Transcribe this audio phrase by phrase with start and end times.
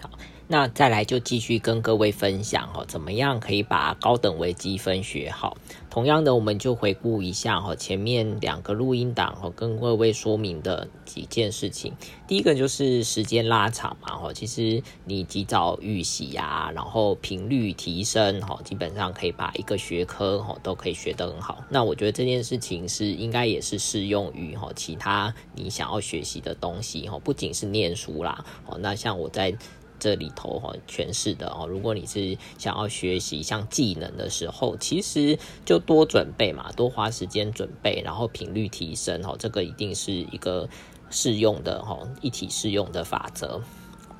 [0.00, 0.10] 好
[0.50, 5.58] 那再来就继续跟各位分享哈，怎么样可以把高等微积分学好？
[5.90, 11.92] 同样的，我们就回顾一下哈，前面两个录音档哈，跟各位说明的几件事情。
[12.26, 21.62] 第一个就是时间拉长嘛哈，其实你及早预习呀，然后频率提升哈，基本上可以把一个学科哈都可以学得很好。
[21.68, 29.54] 那我觉得这件事情是应该也是适用于哈其他你想要学习的东西哈，不仅是念书啦哦，那像我在。
[29.98, 40.68] 这里头哈诠释的哦，如果你是想要学习像技能的时候，其实就多准备嘛，多花时间准备，然后频率提升哈，这个一定是一个
[41.10, 43.60] 适用的哈，一体适用的法则。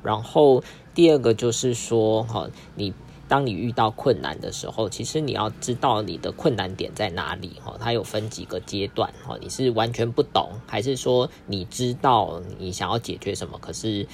[0.02, 0.62] 然后
[0.94, 2.92] 第二个就是说哈，你
[3.26, 14.06] 当你遇到困难的时候，其实你要知道你的困难点在哪里哈，它有分几个阶段哈，你是完全不懂，还是说你知道你想要解决什么，可是。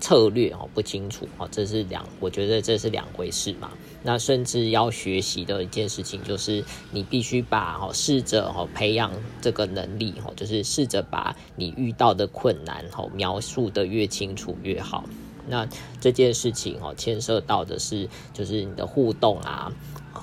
[0.00, 3.70] 策略哦不清楚哦，这是两，我觉得这是两回事嘛。
[4.02, 15.04] 那甚至要学习的一件事情，就是你必须把哦试着哦培养这个能力哦，就是试着把你遇到的困难哦描述的越清楚越好。
[15.48, 15.68] 那
[16.00, 19.72] 这件事情哦牵涉到的是就是你的互动啊，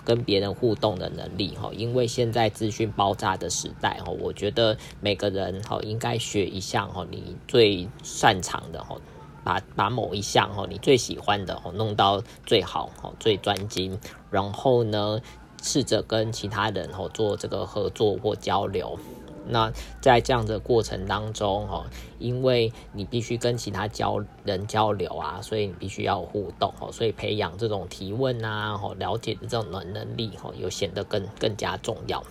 [0.06, 1.72] 跟别人互动的能力哈。
[1.74, 8.96] 因为现在资讯爆炸的时代哈，我觉得每个人哈应该学一项哈你最擅长的哈。
[9.44, 15.20] 把把某一项哦，你最喜欢的哦弄到最好哦，最专精，然后呢，
[15.62, 18.98] 试着跟其他人哦做这个合作或交流。
[19.46, 21.86] 那在这样的过程当中哦，
[22.18, 32.24] 因为你必须跟其他交人交流啊，所以你必须要互动哦，所以培养这种提问啊，哦了解的这种能能力哦，又显得更更加重要。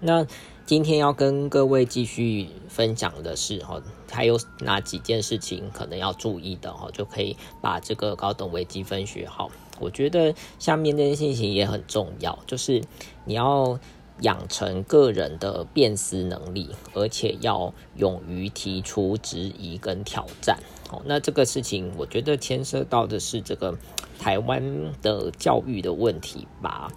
[0.00, 0.26] 那
[0.64, 9.50] 今天要跟各位继续分享的是哈，还有哪几件事情可能要注意的哈，就可以把这个高等微积分学好。
[9.80, 12.80] 我觉得下面这件事情也很重要，就是
[13.24, 13.78] 你要
[14.20, 20.58] 养成个人的辨识能力，而且要勇于提出质疑跟挑战。
[20.92, 23.76] 哦，那这个事情我觉得牵涉到的是这个
[24.18, 26.92] 台湾的教育的问题吧。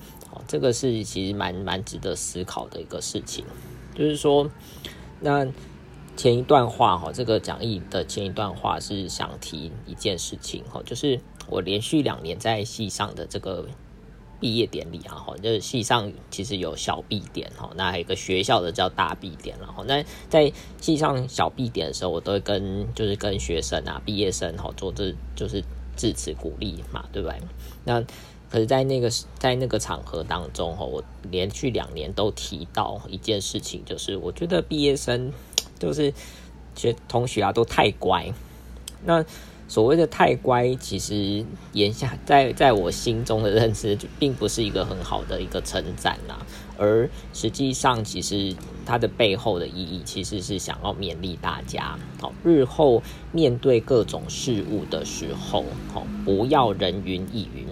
[0.47, 3.45] 这个是其实蛮蛮值得思考的一个事情，
[3.93, 4.49] 就是说，
[5.21, 5.47] 那
[6.15, 11.19] 前一段话哈，这个讲义的前一段话是想提一件事情哈，就是
[11.49, 13.67] 我连续两年在系上的这个
[14.39, 25.63] 毕业典礼哈，哈，就是系上其实有小毕点哈，那还有一个学校的叫大毕点然后那在系上小毕点的时候，我都会跟就是跟学生啊毕业生哈做这就是
[25.97, 27.37] 致辞鼓励嘛，对不对？
[27.83, 28.03] 那
[28.55, 35.33] 可是，在那个在那个场合当中，哈，我连续两年都提到一件事情，就是我觉得毕业生
[35.77, 36.13] 就是
[36.73, 38.31] 学同学啊都太乖。
[39.03, 39.25] 那
[39.67, 46.45] 所谓的太乖，其实眼下在在我心中的认知，并不是一个很好的一个称赞啦。
[46.77, 48.55] 而实际上，其实
[48.85, 57.67] 它的背后的意义，其实是想要勉励大家，好，日后面对各种事物的时候，好，不要人云亦云。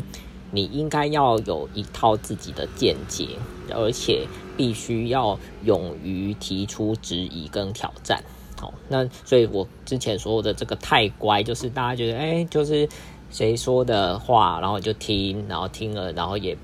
[0.54, 3.28] 你应该要有一套自己的见解，
[3.72, 8.24] 而且必须要勇于提出质疑跟挑战。
[8.62, 12.88] 好，那所以我之前说的这个太乖，就是大家觉得，哎，就是
[13.32, 16.56] 谁说的话，然后就听，然后听了，然后也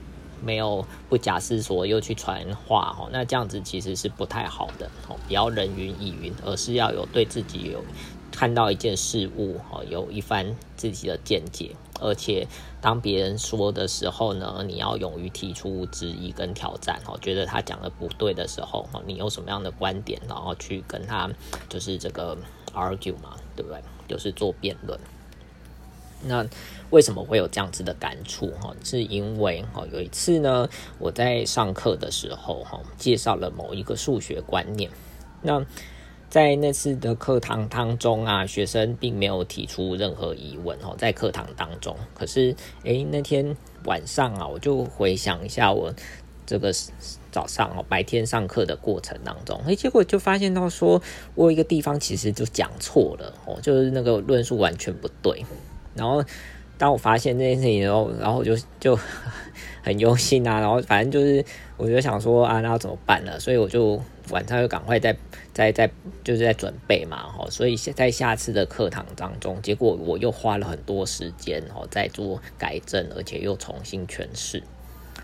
[0.42, 2.94] 没有不假思索又去传话。
[2.94, 4.86] 哈，那这样子其实是不太好的。
[5.08, 7.84] 哦，不要人云亦云，而是要有对自己有
[8.32, 11.72] 看到一件事物，哈，有一番自己的见解。
[12.00, 12.48] 而且，
[12.82, 17.00] 当别人说的时候呢，你要勇于提出质疑跟挑战。
[17.06, 21.30] 哦，觉得他讲的不对的时候，哦，你有什么样的观点，然后去跟他
[21.68, 22.38] 就是这个
[22.74, 23.82] argue 嘛，对不对？
[24.08, 25.00] 就是做辩论。
[26.22, 26.46] 那
[26.90, 28.52] 为什么会有这样子的感触？
[28.60, 30.68] 哈，是因为哈有一次呢，
[30.98, 34.92] 我在上课的时候，哈介绍了某一个数学观念。
[35.42, 35.66] 那
[36.30, 41.96] 在那次的课堂当中啊，学生并没有提出任何疑问哦，在课堂当中。
[42.14, 45.92] 可是，诶，那天晚上啊，我就回想一下我
[46.46, 46.72] 这个
[47.32, 51.02] 早上哦，白天上课的过程当中，诶，结果就发现到说
[51.34, 55.44] 我有一个地方其实就讲错了哦，就是那个论述完全不对。
[55.96, 56.24] 然后，
[56.78, 58.96] 当我发现这件事情以后，然后我就 就
[59.82, 61.44] 很忧心啊，然后反正就是
[61.76, 63.40] 我就想说啊，那要怎么办呢？
[63.40, 64.00] 所以我就。
[64.32, 65.16] 晚上又赶快在
[65.54, 65.90] 在在
[66.24, 74.64] 就是在准备嘛，哈，所以在下次的课堂当中，结果我又花了很多时间，哦，在做改正，而且又重新诠释。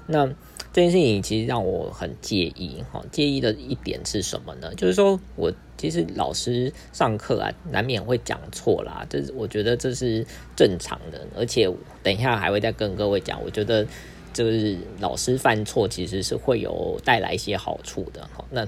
[0.07, 0.27] 那
[0.71, 3.03] 这件事情其实让我很介意哈。
[3.11, 4.71] 介意的一点是什么呢？
[4.75, 10.25] 就是说我其实老师上课啊，难免会讲错啦，这我觉得这是
[10.55, 11.25] 正常的。
[11.35, 11.71] 而且
[12.03, 13.87] 等一下还会再跟各位讲，我觉得
[14.35, 18.45] 就是老师犯错其实是会有带来一些好处的哈。
[18.51, 18.67] 那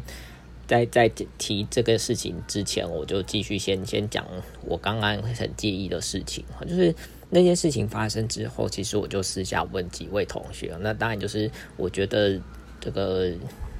[0.66, 4.25] 在在提这个事情之前，我就继续先先讲
[4.66, 6.96] 我刚刚很介意的事情哈，就是
[7.30, 12.40] 那件事情发生之后，其实我就私下问几位同学，那当然就是我觉得
[12.80, 13.31] 这个。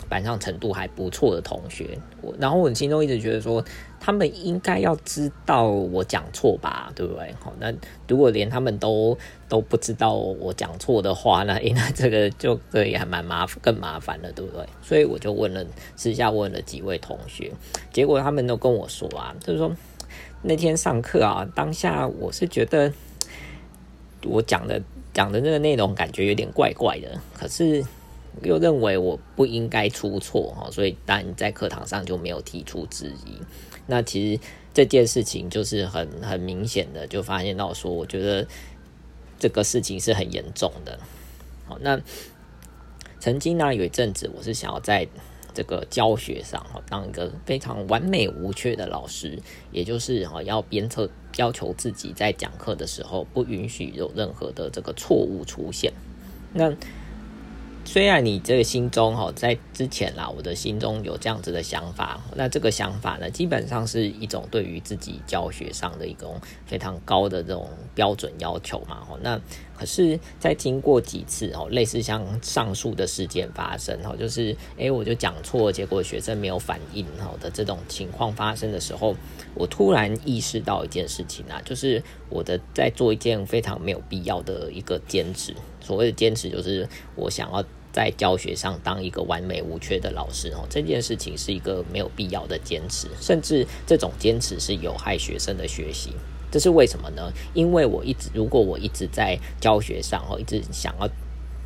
[0.10, 3.64] 班上程度还不错的同学，我然后我心中一直觉得说，
[4.00, 7.34] 他们应该要知道我讲错吧，对不对？
[7.40, 7.74] 好，那
[8.08, 9.18] 如果连他们都
[9.48, 14.66] 都不知道我讲错的话，那那这个就这也还蛮麻烦，更麻烦了，对不对？
[14.82, 15.66] 所以我就问了，
[15.96, 17.52] 私下问了几位同学，
[17.92, 19.76] 结果他们都跟我说啊，就是说
[20.42, 22.92] 那天上课啊，当下我是觉得
[24.24, 24.82] 我讲的
[25.14, 27.84] 讲的那个内容感觉有点怪怪的，可是。
[28.44, 33.38] 又认为我不应该出错哈，所以当然在课堂上就没有提出质疑。
[33.86, 34.42] 那其实
[34.74, 38.48] 这件事情就是很很明显的，就发现到说，我觉得
[39.40, 41.00] 这个事情是很严重的。
[41.66, 42.00] 好，那
[43.20, 45.08] 曾经呢有一阵子，我是想要在
[45.54, 49.40] 这个教学上哈当一个非常完美无缺的老师，
[49.72, 55.92] 也就是哈要鞭策要求自己在讲课的时候不允许有任何的这个错误出现。
[56.54, 56.72] 那
[57.88, 68.98] 虽然你这个心中哈，在之前啦，我的心中有这样子的想法，那这个想法呢，基本上是一种对于自己教学上的一种非常高的这种标准要求嘛。
[69.06, 69.40] 哈，那
[69.74, 79.16] 可是，在经过几次哦，类似像上述的事件发生哈，就是诶，我就讲错，结果学生没有反应哈的这种情况发生的时候，
[79.56, 85.56] 我突然意识到一件事情啊，就是我的在做一件非常没有必要的一个坚持。
[85.80, 86.86] 所谓的坚持，就是
[87.16, 87.64] 我想要。
[87.98, 96.12] 在教学上当一个完美无缺的老师哦，这件事情是一个没有必要的坚持，甚至这种坚持是有害学生的学习。
[96.52, 97.34] 这是为什么呢？
[97.56, 101.10] 因为我一直如果我一直在教学上哦，一直想要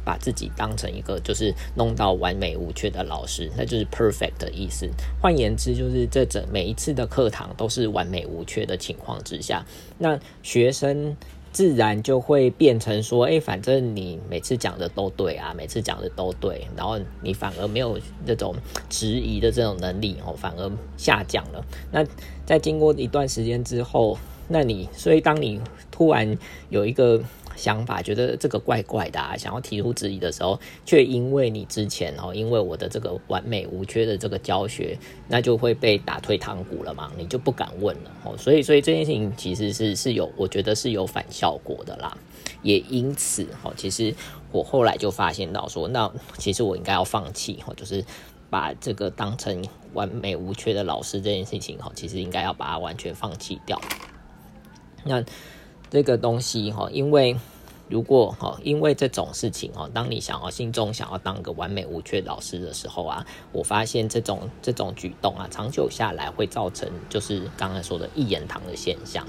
[0.06, 4.90] 把自己当成一个就是弄到完美无缺的老师，那就是 perfect 的意思。
[5.22, 9.66] 换言之，就是这整每一次的课堂都是完美无缺的情况之下，
[9.98, 11.18] 那学生。
[11.52, 18.56] 自然就会变成说，哎，反正你每次讲的都对啊，每次讲的都对，然后你反而没有那种
[18.90, 21.64] 质疑的这种能力哦，反而下降了。
[21.92, 22.06] 那
[22.46, 24.18] 在经过一段时间之后，
[24.48, 25.60] 那你所以当你
[25.90, 26.38] 突然
[26.70, 27.22] 有一个。
[27.56, 38.38] 想法觉得这个怪怪的，想要提出质疑的时候，却因为你之前哦，因为我的这个完美无缺的这个教学，那就会被打退堂鼓了嘛，你就不敢问了哦。
[38.38, 42.18] 所以，所以这件事情其实是是有，我觉得是有反效果的啦。
[42.64, 44.14] 也因此哦，其实
[44.52, 48.04] 我后来就发现到说，那其实我应该要放弃哦，就是
[48.50, 49.64] 把这个当成
[49.94, 53.80] 完美无缺的老师这件事情哈，其实应该要把它完全放弃掉。
[55.04, 55.24] 那
[55.92, 57.38] 这个东西哈，因为。
[57.90, 69.28] 如果哈，因为这种事情哈，当你想要心中想要当个完美无缺老师的时候啊，我发现这种这种举动啊，长久下来会造成就是刚才说的一言堂的现象。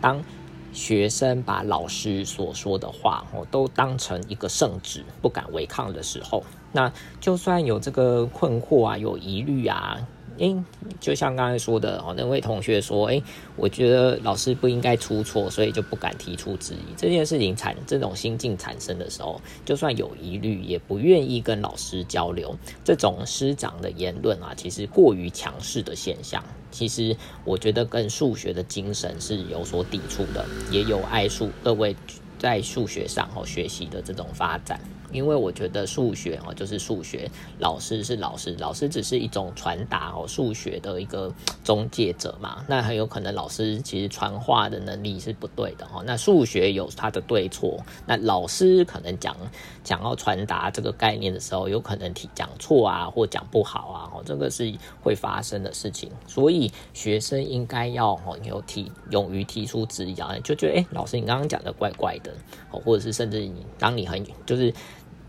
[0.00, 0.24] 当
[0.72, 6.90] 学生把老师所说的话哦都当成一个圣旨，不敢违抗的时候，那
[7.20, 10.00] 就算有这个困惑啊，有疑虑啊。
[10.38, 10.56] 诶，
[11.00, 13.22] 就像刚才说的哦，那位同学说，诶，
[13.56, 16.94] 我觉得老师不应该出错，所以就不敢提出质疑。
[16.96, 22.56] 这件事情产这种心境产生的时候，就算有疑虑，也不愿意跟老师交流。
[22.84, 31.96] 这种师长的言论啊，其实过于强势的现象，其实我觉得跟数学的精神是有所抵触的，也有碍数各位
[32.38, 34.80] 在数学上哦学习的这种发展。
[35.12, 41.32] 因为我觉得数学哦，就是数学，老师是老师，老师只是一种传达哦数学的一个
[41.64, 42.64] 中介者嘛。
[42.68, 46.02] 那很有可能老师其实传话的能力是不对的哦。
[46.06, 49.34] 那数学有它的对错，那老师可能讲
[49.82, 54.72] 讲要传达这个概念的时候，有可能提讲错啊，或讲不好啊，哦，这个是
[55.02, 56.10] 会发生的事情。
[56.26, 62.30] 所以学生应该要哦有提勇于提出质疑啊，就觉得哎，老师你刚刚讲的怪怪的
[62.70, 64.72] 哦，或者是甚至你当你很就是。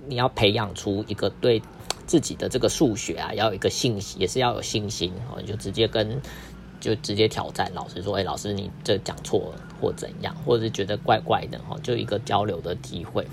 [0.09, 1.61] 你要培养出一个对
[2.07, 5.39] 自己的这个数学啊，要有一个信心，也是要有信心哦。
[5.39, 6.19] 你就直接跟，
[6.79, 13.25] 就直接挑战老师说：“哎，老师，你这讲错了，或怎样，或者是觉得怪怪的哈。”就一个交流的机会。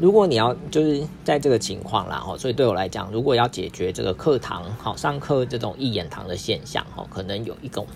[0.00, 7.86] 如果你要就是在这个情况啦哈，所以对我来讲，如果要解决这个课堂好上课这种一言堂的现象哈，可能有一种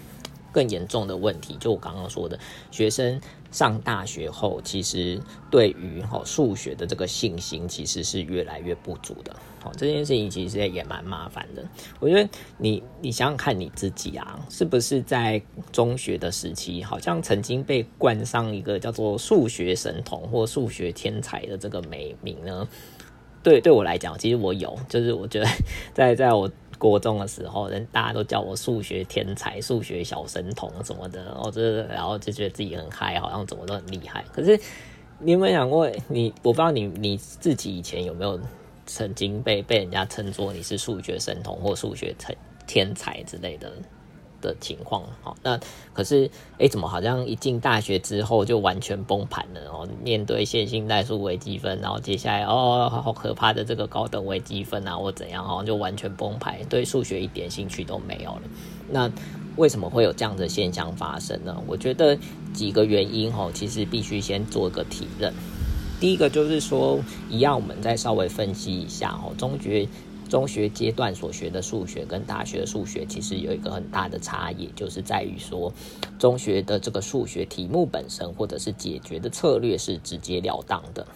[0.52, 2.38] 更严重的问题，就我刚刚说的，
[2.71, 3.21] 学生
[3.52, 9.37] 上大学后，其实对于哈数学的这个信心，其实是越来越不足的。
[9.61, 11.64] 好，这件事情其实也蛮麻烦的。
[12.00, 12.28] 我觉得
[12.59, 15.40] 你你想想看你自己啊，是不是在
[15.71, 22.66] 中学的时期，好像曾经被冠上一个叫做数学神童或数学天才的这个美名呢？
[23.42, 25.47] 对，对我来讲，其实我有，就是我觉得
[25.94, 26.50] 在在我。
[26.83, 34.25] 国中的时候，人大家都叫我数学天才、数学小神童什么的，我这然后就觉得自己很嗨，好像怎么都很厉害。
[34.33, 34.59] 可是
[35.21, 38.37] 你有没有想过，你我不知道你你自己以前有没有
[38.85, 42.12] 曾经被被人家称作你是数学神童或数学
[42.67, 43.71] 天才之类的？
[44.43, 45.59] 的情况，好，那
[45.95, 49.89] 可是，哎，怎么好像一进大学之后就完全崩盘了哦？
[50.05, 58.43] 面对线性代数微积分，然后接下来哦，好可怕的这个高等微积分啊，或怎样，好像就完全崩盘，对数学一点兴趣都没有了。
[58.91, 59.11] 那
[59.57, 61.57] 为什么会有这样的现象发生呢？
[61.67, 62.19] 我觉得
[62.53, 65.33] 几个原因哦，其实必须先做个体认。
[66.01, 66.99] 第一个就是说，
[67.31, 69.89] 一样，我们再稍微分析一下哦，中学。
[70.33, 75.71] 中学阶段所学的数学跟大学数学其实有一个很大的差异，就是在于说，
[76.19, 81.07] 中学的这个数学题目本身或者是解决的策略是直截了当的，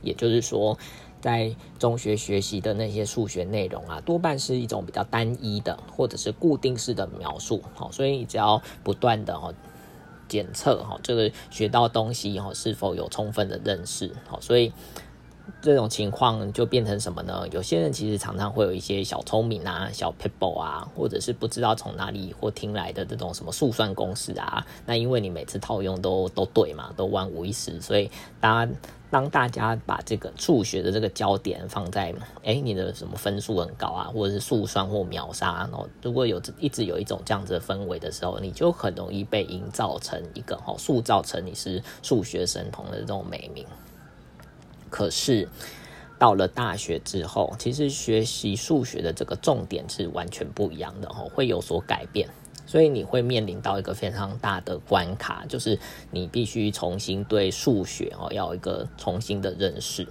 [0.00, 0.78] 也就是说，
[1.20, 9.52] 在中学学习的那些数学内容啊，多半是一种比较单一的或者是固定式的描述，好，所以你只要不断的哈
[10.28, 14.72] 检测哈这个学到东西哈是否有充分的认识，好，所以。
[15.60, 17.46] 这种情况就变成什么呢？
[17.50, 24.66] 有些人其实常常会有一些小聪明啊、小 people 啊，或者是不知道从哪里或听来的这种什么速算公式啊。
[24.86, 28.68] 那因为你每次套用都都对嘛，都万无一失，所以当
[29.10, 43.66] 当大家把这个数学的这个焦点放在哎你的什么分数很高啊，或者是速算或秒杀，然后如果有一直有一种这样子的氛围的时候，你就很容易被营造成一个哦，塑造成你是数学神童的这种美名。
[44.92, 45.48] 可是
[46.18, 52.28] 到了大学之后，其实学习数学的这个重点是完全不一样的哦，会有所改变。
[52.64, 55.78] 所以你会面临到一个非常大的关卡，就是
[56.10, 60.06] 你必须重新对数学哦要一个重新的认识。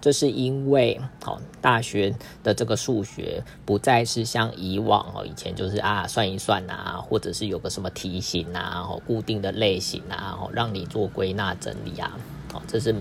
[0.00, 12.18] 这是因为哦，大学的这个数学不再是像以往哦，以前就是啊算一算啊，或者是有个什么题型啊，哦固定的类型啊，哦让你做归纳整理啊，
[12.54, 12.94] 哦这是。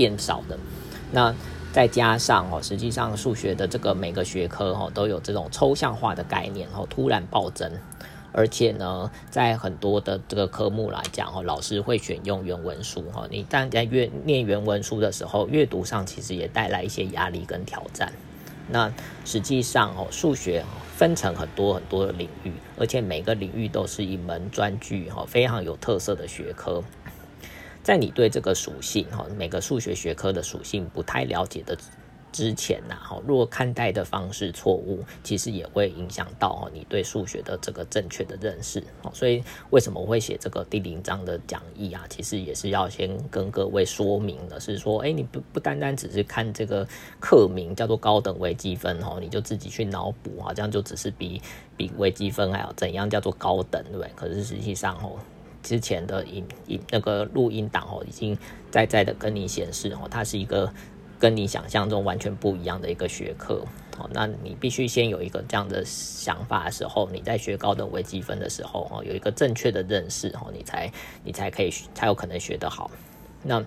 [0.00, 0.58] 变少的，
[1.12, 1.34] 那
[1.74, 7.70] 再加上哦，实际上数学的这个每个学科哈都有这种抽象化的概念哦，突然暴增，
[8.32, 18.10] 而且呢，在很多的这个科目来讲哦，老师会选用原文书哈，你但在阅念原文书的时候，阅读上其实也带来一些压力跟挑战。
[18.72, 18.90] 那
[19.26, 20.64] 实际上哦，数学
[20.96, 26.82] 分成很多很多的领域，而且每个领域都是一门专具哈，非常有特色的学科。
[27.82, 31.76] 在你对这个属性哈，每个数学学科的属性不太了解的
[32.32, 38.80] 之前呐，哈，如果看待的方式错误，其实也会影响到哈你对数学的这个正确的认识。
[39.12, 42.04] 所以为什么我会写这个第零章的讲义啊？
[42.08, 46.86] 其实也是要先跟各位说明的，是说，哎，你不不单单只是看这个
[47.18, 51.42] 课名叫做高等微积分哈，你就自己去脑补，好像就只是比
[51.76, 54.10] 比微积分还要怎样叫做高等，对不对？
[54.14, 55.18] 可是实际上哦。
[55.62, 58.36] 之前的音音那个录音档哦，已经
[58.70, 60.72] 在在的跟你显示哦，它是一个
[61.18, 63.64] 跟你想象中完全不一样的一个学科
[63.98, 64.08] 哦。
[64.12, 70.92] 那你必须先有一个这样的想法的时候，你在学高等微积分的时候哦，有一个正确的认识哦，你才
[71.24, 72.90] 你才可以才有可能学得好。
[73.42, 73.64] 那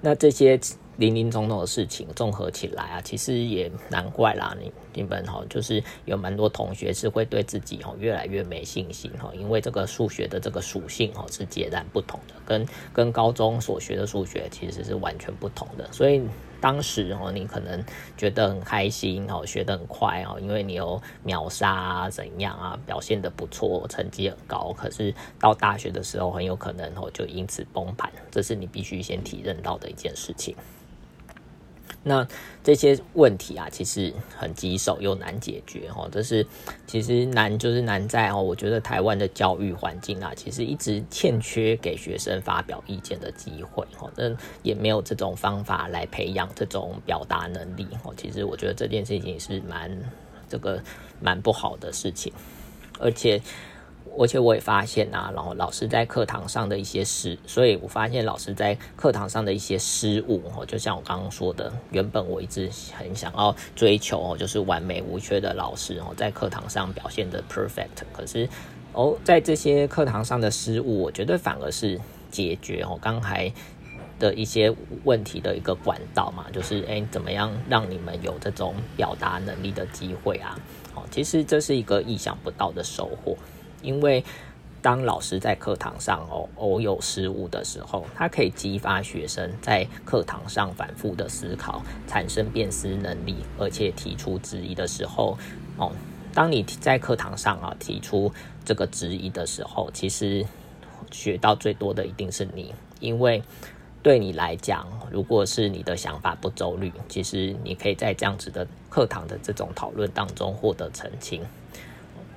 [0.00, 0.60] 那这些。
[0.96, 4.56] 林林总总的事情综合起来啊，其实也难怪啦。
[4.60, 16.22] 你你们哈，就是有蛮多同学是会对自己哈越来越没信心哈，因为这个数学的这个属性哈是截然不同的，跟跟高中所学的数学其实是完全不同的，所以。
[16.58, 17.84] 当时哦，你可能
[18.16, 24.72] 觉得很开心哦，学得很快哦，因为你有秒杀啊，怎样啊，表现得不错，成绩很高。
[24.72, 28.10] 可是到大学的时候，很有可能哦，就因此崩盘。
[28.30, 30.56] 这是你必须先体认到的一件事情。
[32.08, 32.24] 那
[32.62, 36.08] 这些问题啊，其实很棘手又难解决哦。
[36.12, 36.46] 这是
[36.86, 44.08] 其实难就是难在哦，我觉得台湾的教育环境啊，其实一直欠缺给学生发表意见的机会哦。
[44.16, 44.30] 那
[44.62, 48.14] 也没有这种方法来培养这种表达能力哦。
[48.16, 49.90] 其实我觉得这件事情是蛮
[50.48, 50.80] 这个
[51.20, 52.32] 蛮不好的事情，
[53.00, 53.42] 而且。
[54.18, 68.48] 而且我也发现啊，然后老师在课堂上的一些失，所以我发现老师在课堂上的一些失误哦，就像我刚刚说的，原本我一直很想要追求哦，就是完美无缺的老师哦，在课堂上表现的 perfect，可是
[68.92, 73.52] 哦，在这些课堂上的失误，我觉得反而是解决哦刚才
[74.18, 80.58] 的一些问题的一个管道嘛，就是诶，怎么样让你们有这种表达能力的机会啊？
[80.94, 83.36] 哦，其实这是一个意想不到的收获，
[83.82, 84.24] 因为
[84.82, 95.36] 当老师在课堂上哦偶有失误的时候，他可以激发学生在课堂上反复的思考，产生辨识能力，而且提出质疑的时候，
[95.76, 95.92] 哦，
[96.32, 98.32] 当你在课堂上啊提出
[98.64, 100.46] 这个质疑的时候，其实
[101.10, 103.42] 学到最多的一定是你，因为。
[104.02, 111.42] 对你来讲，如果是你的想法不周律，其实你可以在这样子的课堂的这种讨论当中获得澄清。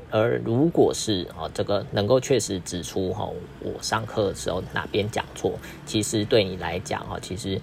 [0.09, 3.29] 而如果是哦，这个能够确实指出哈，
[3.61, 5.53] 我上课的时候哪边讲错，
[5.85, 7.59] 其实对你来讲哈，其实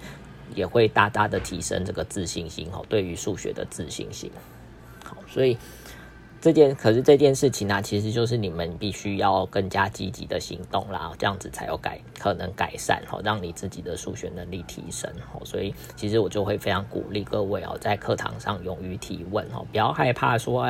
[0.55, 4.31] 也会大大的提升这个自信心哈，对于数学的自信心。
[5.03, 5.57] 好，所以。
[6.39, 15.41] 这件可是这件事情呢，其实就是你们必须要更加积极的行动啦，这样子才有改可能改善哦，让你自己的数学能力提升哦。
[15.43, 20.63] 所以其实我就会非常鼓励各位哦，在课堂上勇于提问哦，不要害怕说，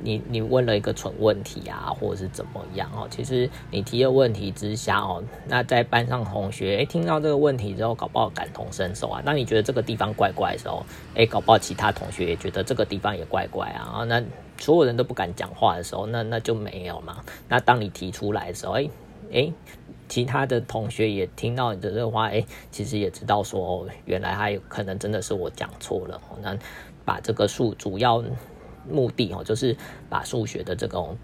[0.00, 3.06] 你你问了一个蠢问题啊，或者是怎么样哦。
[3.10, 9.22] 其实你提的问题之下哦，那在班上同学哎听到这个问题之后，搞不好感同身受啊。
[9.24, 10.84] 当你觉得这个地方怪怪的时候，
[11.14, 14.04] 哎，搞不好其他同学也觉得这个地方也怪怪啊。
[14.04, 14.22] 那
[14.58, 17.22] 所有人都不敢讲话的时候，那那就没有嘛。
[17.48, 18.88] 那当你提出来的时候，哎
[19.32, 19.52] 哎，
[20.08, 26.20] 其他的同学也听到你的这个话，哎，其实也知道说，原来还有可能真的是我讲错了。
[26.42, 26.56] 那
[27.04, 28.22] 把这个数主要
[28.88, 29.76] 目的哦，就是
[30.08, 31.16] 把数学的这种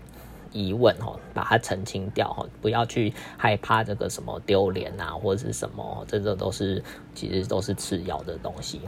[0.53, 6.83] 疑问哦，把它澄清掉哈，不要去害怕这个什么丢脸啊，或者是什么，这个都是
[7.15, 8.81] 其实都是次要的东西。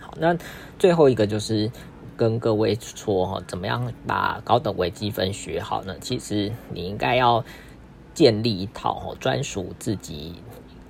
[0.00, 0.36] 好，那
[0.78, 1.70] 最后一个就是。
[2.14, 5.96] 跟各位说哈，怎么样把高等微积分学好呢？
[5.98, 7.42] 其实你应该要
[8.14, 10.34] 建立一套哈专属自己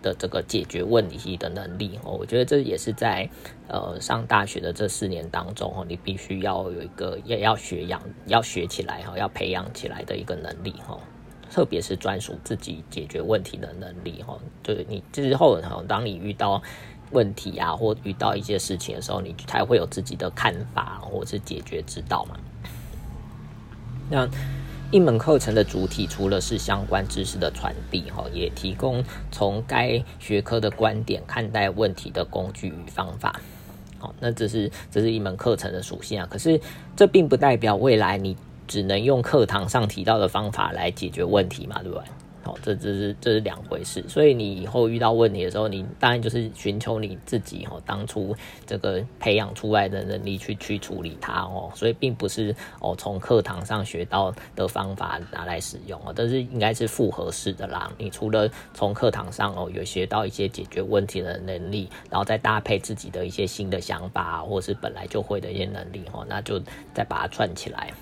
[0.02, 2.12] 的这个解决问题的能力哦。
[2.18, 3.30] 我觉得这也是在
[3.68, 10.99] 呃上大学的这四年当中哦，你必须要有一个也要学养要学起来哈，要培养起来的一个能力哈。
[11.50, 14.38] 特别是专属自己解决问题的能力哈。
[14.62, 16.62] 对你之后哈，当你遇到
[17.11, 22.37] 问题啊，或遇到一些事情的时候，你才会有自己的看法，或是解决之道嘛。
[24.09, 24.27] 那
[24.92, 33.40] 一门课程的主体，除了是相关知识的传递，哈，也提供从该学科的观点看待问题的工具与方法。
[33.98, 36.28] 好，那这是这是一门课程的属性啊。
[36.31, 36.61] 可是
[36.94, 38.37] 这并不代表未来你
[38.68, 42.05] 只能用课堂上提到的方法来解决问题嘛，对不对？
[42.44, 48.35] 哦，这这是这是两回事，所以你以后遇到问题的时候，你当然就是寻求你自己哦，当初
[48.66, 57.90] 这个培养出来的能力去去处理它哦，所以并不是哦从课堂上学到的方法拿来使用哦，但是应该是复合式的啦。
[57.96, 66.61] 你除了从课堂上哦有学到一些解决问题的能力，然后再搭配自己的一些新的想法，或是本来就会的一些能力哦，那就
[66.92, 67.92] 再把它串起来，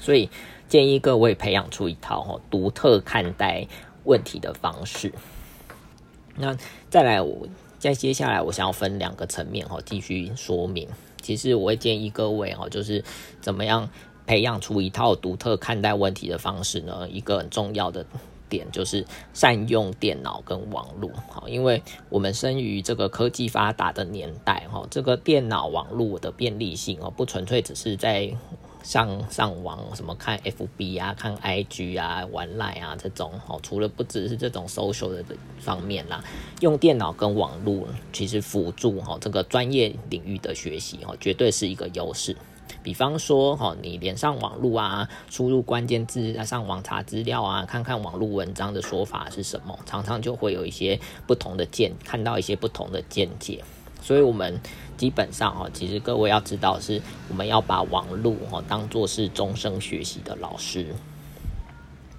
[0.00, 0.28] 所以。
[0.70, 3.66] 建议各位培养出一套哈独特看待
[4.04, 5.12] 问题的方式。
[6.36, 6.56] 那
[6.88, 7.48] 再来，我
[7.80, 10.88] 在接下来我想要分两个层面哈继续说明。
[11.20, 13.02] 其实我会建议各位哈，就是
[13.40, 13.90] 怎么样
[14.28, 17.08] 培养出一套独特看待问题的方式呢？
[17.10, 18.06] 一个很重要的
[18.48, 19.04] 点就是
[19.34, 21.10] 善用电脑跟网络。
[21.28, 28.32] 好，因为我们生于这个科技发达的年代哈，这个电脑网络的便利性哦，不纯粹只是在。
[28.82, 35.24] 上上网什么看 FB 啊，看 IG 啊，玩 Line 啊这种哦，除了不只是这种 social 的
[35.58, 36.24] 方面啦，
[36.60, 42.36] 用电脑跟网络其实辅助哈这个专业领域的学习哈，绝对是一个优势。
[42.82, 53.62] 比方说哈，你连上网络啊，输入关键字啊，上网查资料啊，看看网络文章的说法是什么，常常就会有一些不同的见，看到一些不同的见解。
[54.02, 54.58] 所以，我们
[55.00, 60.94] 基本上哈，其实各位要知道，是我们要把网络哈当做是终生学习的老师。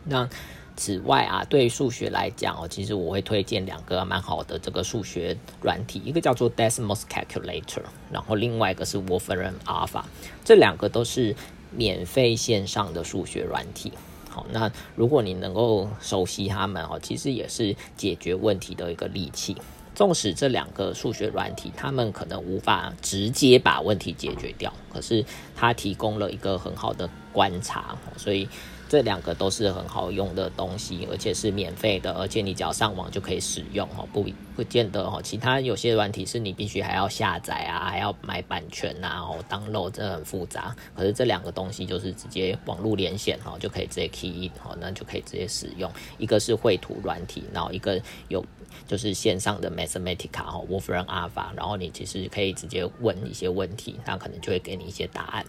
[0.03, 0.27] 那
[0.75, 10.01] 此外啊，对数学来讲哦，其实我会推荐两个蛮好的这个数学软体，一个叫做 Desmos Calculator，然后另外一个是 Wolfram Alpha，
[10.43, 11.35] 这两个都是
[11.69, 13.93] 免费线上的数学软体。
[14.27, 19.55] 好，那如果你能够熟悉它们哦，其实也是解决问题的一个利器。
[20.01, 25.23] 纵使这两个数学软体，他们可能无法直接把问题解决掉，可是
[25.55, 28.49] 它提供了一个很好的观察，所以
[28.91, 35.21] 这两个都是很好用的东西，而且是免费的，而且你只要上网就可以使用哦，不不见得哦。
[35.23, 40.75] 其他有些软体是你必须还要下载啊，还要买版权啊，哦，download 这很复杂。
[40.93, 45.89] 可是这两个东西就是直接网络连线哦，就可以直接 key in 哦，那就可以直接使用。
[46.17, 48.45] 一个是绘图软体，然后一个有
[48.89, 55.45] 就是线上的 Mathematica 哦，Wolfram Alpha，然后你其实可以直接问一些问题，那可能就会给你一些答案。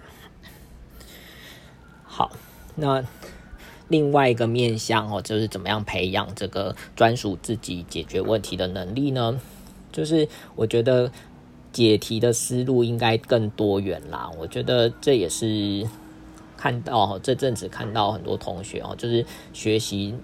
[2.04, 2.30] 好。
[2.74, 3.04] 那
[3.92, 9.38] 另外一个面向哦，就是怎么样培养这个专属自己解决问题的能力呢？
[9.92, 10.26] 就是
[10.56, 11.12] 我觉得
[11.70, 14.30] 解题的思路应该更多元啦。
[14.40, 15.86] 我觉得这也是
[16.56, 20.14] 看到这阵子看到很多同学哦，就是学习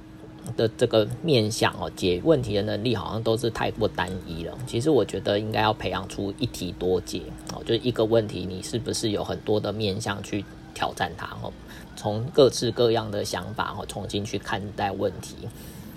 [0.57, 4.57] 的这个面向哦，解问题的能力好像都是太过单一了。
[4.67, 7.21] 其实我觉得应该要培养出一题多解
[7.53, 10.43] 哦，就是一个问题你是不是有很多的面向去
[10.79, 11.53] 挑战它哦。
[11.97, 15.35] 从各式各样的想法哦，重新去看待问题。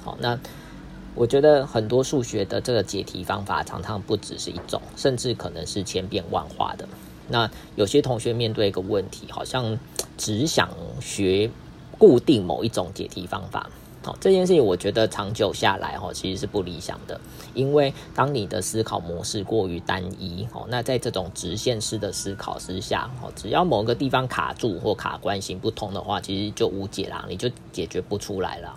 [0.03, 0.39] 好，那
[1.13, 6.87] 我觉得很多数学的这个解题方法常常不只是一种，甚至可能是千变万化的。
[7.29, 9.77] 那有些同学面对一个问题，好像
[10.17, 11.51] 只想学
[11.99, 13.69] 固定某一种解题方法。
[14.03, 17.19] 好，这件事情我觉得长久下来哈，其实是不理想的。
[17.53, 28.75] 因为当你的思考模式过于单一，哦，那在这种直线式的思考之下，哦，只要某个地方卡住或卡关行不通的话，其实就无解啦，你就解决不出来了。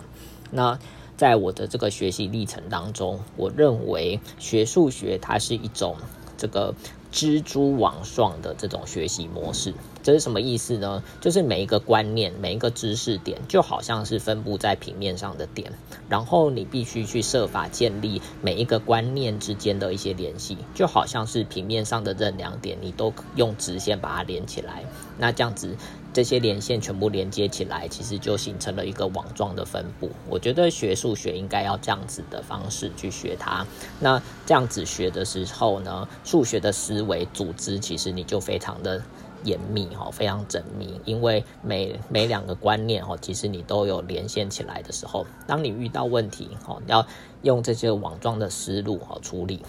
[0.51, 0.77] 那
[1.17, 5.95] 在我的这个学习历程当中，我认为学数学它是一种
[6.37, 6.73] 这个。
[7.11, 9.73] 蜘蛛网状的这种学习模式，
[10.05, 11.01] 这是什么意思呢？
[11.19, 15.73] 就是每一个观念、每一个知识点，就好像是分布在平面上的点，
[16.07, 24.83] 然后你必须去设法建立每一个观念之间的一些联系，就好像是平面上的任两点，你都用直线把它连起来，
[25.17, 25.75] 那这样子。
[26.13, 30.09] 这些连线全部连接起来，其实就形成了一个网状的分布。
[30.29, 33.67] 我觉得学数学应该要这样子的方式去学它。
[33.99, 39.03] 那这样子学的时候呢，数学的思维组织其实你就非常的
[39.45, 40.99] 严密哈，非常缜密。
[41.05, 47.07] 因为每每两个观念哈，其实你都有连线起来的时候，当你遇到问题哈，要
[47.43, 49.61] 用这些网状的思路哈处理。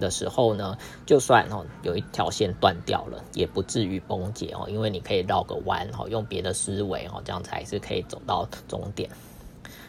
[0.00, 9.08] 的时候呢，就算哦有一条线断掉了，也不至于崩解哦，因为你可以绕个弯哦，用别的思维哦，这样才是可以走到终点。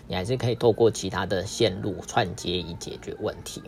[0.08, 3.64] 你还是可以透过其他的线路串接以解决问题。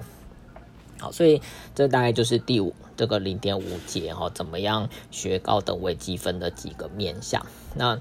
[1.00, 1.42] 好，所以
[1.74, 7.46] 这大概就是第五这个零点五节哈，怎么样学高等微积分的几个面向。
[7.76, 8.00] 那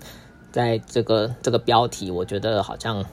[0.52, 3.04] 在这个这个标题，我觉得好像。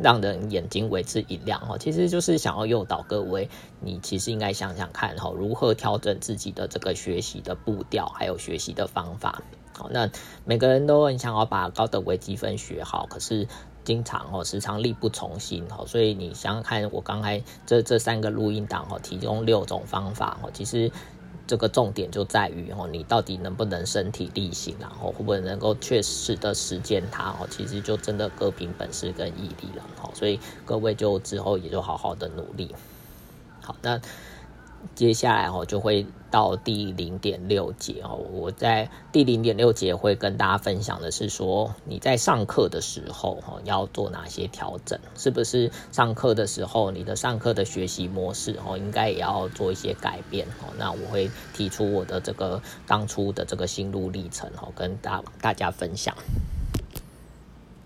[0.00, 3.48] 让人眼睛为之一亮哈，其实就是想要诱导各位，
[3.80, 9.42] 你其实应该想想看哈，如何调整自己的这个学习的步调，还有学习的方法。
[9.72, 10.08] 好，那
[10.44, 13.48] 每个人都很想要把高等微积分学好，可是
[13.84, 20.90] 经常哦时常力不从心哦，所以你想想看，我刚才这这三个录音档哦，提供六种方法哦，其实。
[21.44, 27.46] 这个重点就在于哦，你到底能不能身体力行，然后会不会能够确实的实践它哦？
[27.50, 30.10] 其实就真的各凭本事跟毅力了哦。
[30.14, 32.74] 所以各位就之后也就好好的努力。
[33.60, 34.00] 好，那。
[34.94, 38.16] 接下来哦，就会到第零点六节哦。
[38.32, 44.98] 我在第零点六节会跟大家分享的是说，你在上课的时候哈，要做哪些调整？
[45.16, 50.72] 是不是上课的时候，你的上课的学习模式哦，应该也要做一些改变哦？
[50.78, 56.14] 那我会提出我的这个当初的这个心路历程哦，跟大大家分享。